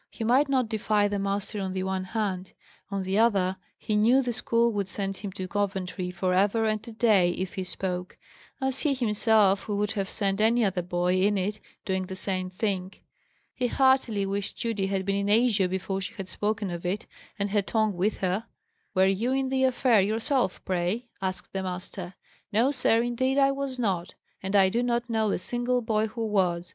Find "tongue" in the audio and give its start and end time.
17.61-17.93